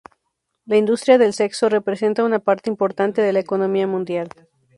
La 0.65 0.77
industria 0.77 1.19
del 1.19 1.31
sexo 1.31 1.69
representa 1.69 2.23
una 2.23 2.39
parte 2.39 2.71
importante 2.71 3.21
de 3.21 3.33
la 3.33 3.39
economía 3.39 3.85
mundial. 3.85 4.29